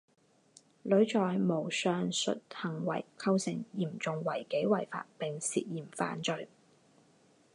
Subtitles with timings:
[0.81, 6.47] 吕在模上述行为构成严重违纪违法并涉嫌犯罪。